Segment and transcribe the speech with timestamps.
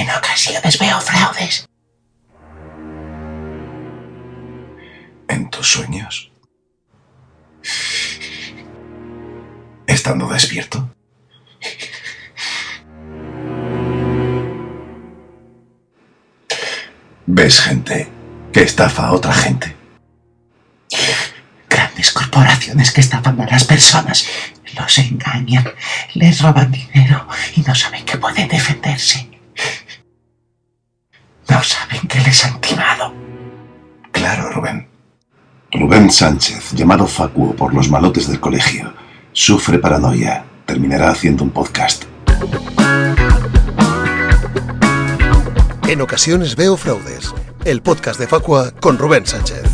[0.00, 1.68] En ocasiones veo fraudes.
[5.28, 6.32] ¿En tus sueños?
[9.86, 10.88] ¿Estando despierto?
[17.26, 18.08] ¿Ves gente
[18.54, 19.76] que estafa a otra gente?
[21.68, 24.26] Grandes corporaciones que estafan a las personas.
[24.78, 25.70] Los engañan,
[26.14, 29.19] les roban dinero y no saben que pueden defenderse.
[31.50, 33.12] No saben que les han timado.
[34.12, 34.88] Claro, Rubén.
[35.72, 38.94] Rubén Sánchez, llamado Facuo por los malotes del colegio,
[39.32, 40.44] sufre paranoia.
[40.64, 42.04] Terminará haciendo un podcast.
[45.88, 47.34] En ocasiones veo fraudes.
[47.64, 49.69] El podcast de Facua con Rubén Sánchez.